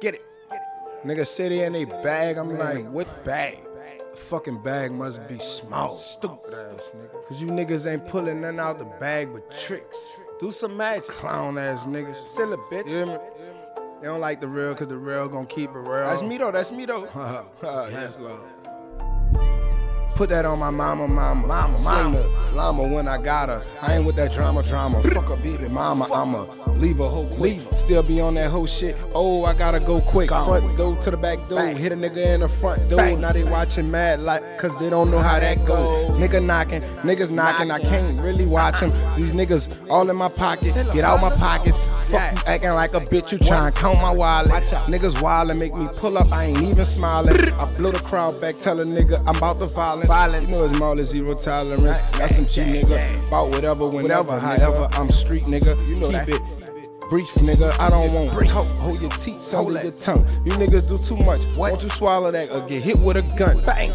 [0.00, 0.24] Get it.
[1.04, 2.38] Nigga city in they bag.
[2.38, 3.58] I'm like, what bag?
[4.12, 5.96] The fucking bag must be small.
[5.98, 7.28] Stupid ass nigga.
[7.28, 9.98] Cause you niggas ain't pulling nothing out the bag but tricks.
[10.38, 11.08] Do some magic.
[11.08, 12.16] Clown ass niggas.
[12.16, 12.88] Silly bitch.
[12.88, 13.16] You hear me?
[14.00, 16.04] They don't like the real cause the real gon' keep it real.
[16.04, 16.52] That's me though.
[16.52, 17.04] That's me though.
[17.62, 18.40] yes, Lord.
[20.14, 22.26] Put that on my mama, mama, mama, mama.
[22.54, 23.64] Llama when I got her.
[23.82, 25.02] I ain't with that drama, drama.
[25.02, 27.60] Fuck a baby mama, I'ma leave her whole quick.
[27.76, 28.96] Still be on that whole shit.
[29.14, 30.28] Oh, I gotta go quick.
[30.28, 31.58] Front door to the back door.
[31.58, 31.76] Bang.
[31.76, 32.98] Hit a nigga in the front door.
[32.98, 33.20] Bang.
[33.20, 36.08] Now they watching mad like, cause they don't know how that go.
[36.12, 37.70] Nigga knocking, niggas knocking.
[37.70, 38.92] I can't really watch them.
[39.16, 40.74] These niggas all in my pocket.
[40.92, 41.78] Get out my pockets.
[42.10, 43.32] Fuck you acting like a bitch.
[43.32, 44.50] You trying to count my wallet.
[44.50, 46.30] Niggas wild and make me pull up.
[46.32, 47.34] I ain't even smiling.
[47.60, 50.03] I blow the crowd back, tell a nigga I'm about the violence.
[50.06, 50.50] Violence.
[50.50, 52.00] You know it's more than zero tolerance.
[52.18, 53.28] That's some cheap nigga.
[53.28, 54.88] About whatever, whenever, however.
[54.92, 55.80] I'm street nigga.
[55.86, 56.64] You know Keep it
[57.10, 57.78] brief, nigga.
[57.78, 58.66] I don't want talk.
[58.78, 60.26] Hold your teeth hold your tongue.
[60.44, 61.46] You niggas do too much.
[61.56, 63.64] Won't you swallow that or get hit with a gun?
[63.64, 63.92] Bang.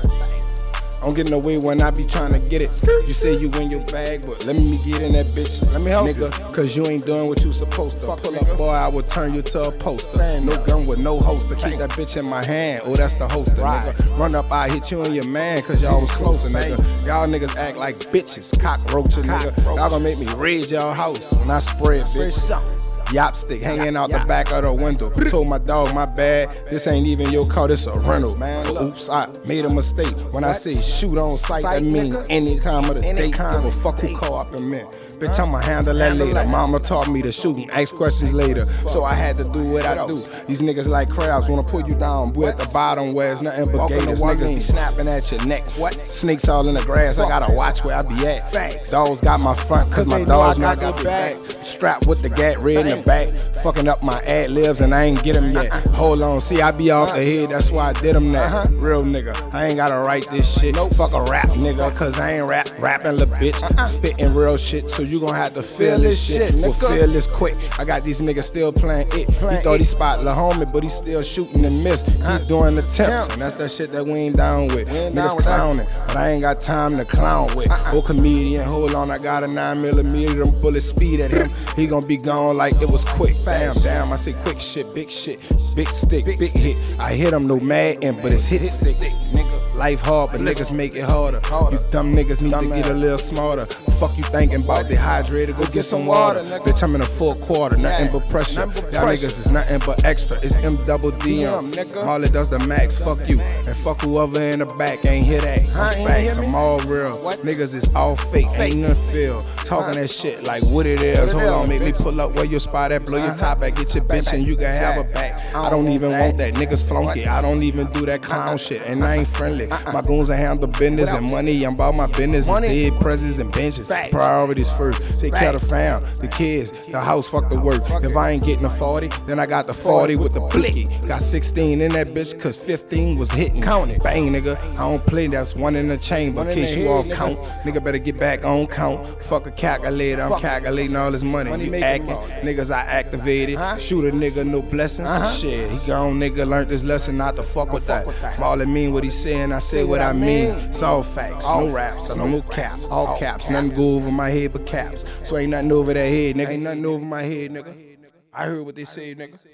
[1.02, 2.82] I'm getting away when I be trying to get it.
[2.86, 5.62] You say you in your bag, but let me get in that bitch.
[5.72, 8.16] Let me help nigga, cause you ain't doing what you supposed to.
[8.16, 10.40] Pull up, boy, I will turn you to a poster.
[10.42, 11.56] No gun with no holster.
[11.56, 12.82] Keep that bitch in my hand.
[12.86, 14.18] Oh, that's the holster, nigga.
[14.18, 16.78] Run up, I hit you and your man, cause y'all was closer, nigga.
[17.06, 19.56] Y'all niggas act like bitches, cockroaches, nigga.
[19.76, 22.99] Y'all gonna make me raid y'all house when I spread, bitch.
[23.14, 25.10] Yop stick hanging out the back of the window.
[25.30, 26.50] Told my dog, my bad.
[26.70, 28.36] This ain't even your car, this a rental.
[28.36, 30.16] Man, oops, I made a mistake.
[30.32, 33.32] When I say shoot on sight, that mean any time of the day.
[33.32, 34.98] Give a fuck who call up in minute.
[35.20, 36.46] Bitch, I'ma handle that later.
[36.46, 38.66] Mama taught me to shoot and ask questions later.
[38.88, 40.16] So I had to do what I do.
[40.48, 42.32] These niggas like crabs wanna pull you down.
[42.34, 44.22] We at the bottom where it's nothing but gators.
[44.22, 45.64] Niggas be snapping at your neck.
[45.78, 45.94] What?
[45.94, 47.20] Snakes all in the grass.
[47.20, 48.54] I gotta watch where I be at.
[48.54, 48.92] Facts.
[48.92, 51.34] Dogs got my front, cause my I dogs got not got back.
[51.70, 53.30] Strapped with the gat red in the back.
[53.64, 55.70] Fucking up my ad libs and I ain't get them yet.
[55.90, 58.70] Hold on, see, I be off the head, that's why I did them that.
[58.72, 60.76] Real nigga, I ain't gotta write this shit.
[60.76, 63.88] No fuck a rap nigga, cause I ain't rap, rapping little bitch.
[63.88, 66.54] Spitting real shit, so you gon' have to feel this shit.
[66.56, 67.56] We'll feel this quick.
[67.78, 69.30] I got these niggas still playing it.
[69.30, 72.04] He thought he spot La Homie, but he still shooting and miss.
[72.04, 74.90] Keep doing the temps, and that's that shit that we ain't down with.
[74.90, 77.68] Niggas clowning, but I ain't got time to clown with.
[77.94, 81.48] Oh, comedian, hold on, I got a 9 millimeter, them bullets speed at him.
[81.76, 83.36] He gon' be gone like it was quick.
[83.46, 85.42] Damn, damn, I say quick shit, big shit,
[85.76, 86.78] big stick, big hit.
[87.00, 88.98] I hit him no mad end, but it's hit stick,
[89.34, 89.59] nigga.
[89.80, 91.40] Life hard, but niggas make it harder.
[91.72, 93.66] You dumb niggas need to get a little smarter.
[93.66, 96.42] Fuck you thinking about dehydrated, go get some water.
[96.42, 98.66] Bitch, I'm in a full quarter, nothing but pressure.
[98.92, 100.38] Y'all niggas is nothing but extra.
[100.42, 101.72] It's M double D M.
[101.96, 103.40] Marley does the max, fuck you.
[103.40, 105.62] And fuck whoever in the back ain't hear that.
[105.70, 107.14] I'm facts, I'm all real.
[107.46, 109.42] Niggas is all fake, ain't nothing feel.
[109.64, 111.32] Talking that shit like what it is.
[111.32, 113.96] Hold on, make me pull up where your spot at, blow your top at, get
[113.96, 115.56] your bitch and you can have her back.
[115.56, 117.26] I don't even want that, niggas flunky.
[117.28, 119.69] I don't even do that clown shit, and I ain't friendly.
[119.70, 121.64] My goons are handle business and money.
[121.64, 122.48] I'm about my business.
[122.48, 123.88] It's dead presents and benches.
[123.88, 125.20] Priorities first.
[125.20, 127.82] Take care of the fam, the kids, the house, fuck the work.
[128.04, 130.88] If I ain't getting a 40, then I got the 40 with the blicky.
[131.08, 133.62] Got 16 in that bitch, cause 15 was hitting.
[133.62, 134.04] Count it.
[134.04, 134.58] Bang, nigga.
[134.74, 136.48] I don't play, that's one in the chamber.
[136.48, 139.22] In case you off count, nigga better get back on count.
[139.24, 141.50] Fuck a calculator, I'm calculating all this money.
[141.66, 143.60] You acting, niggas I activated.
[143.80, 145.10] Shoot a nigga, no blessings.
[145.40, 146.48] Shit, he gone, nigga.
[146.48, 148.08] Learned this lesson not to fuck with that.
[148.40, 150.56] All it mean what he saying, I say what I mean.
[150.56, 153.50] It's all facts, no raps, no no caps, all caps.
[153.50, 155.06] Nothing go over my head but caps.
[155.24, 156.50] So ain't nothing over that head, nigga.
[156.50, 157.98] Ain't nothing over my head, nigga.
[158.34, 159.46] I heard what they say, nigga.